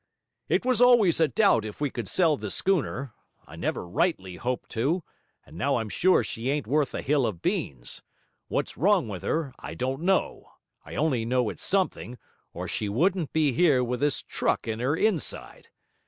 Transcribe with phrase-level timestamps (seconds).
[0.49, 3.13] It was always a doubt if we could sell the schooner;
[3.45, 5.03] I never rightly hoped to,
[5.45, 8.01] and now I'm sure she ain't worth a hill of beans;
[8.47, 10.53] what's wrong with her, I don't know;
[10.83, 12.17] I only know it's something,
[12.51, 15.67] or she wouldn't be here with this truck in her inside.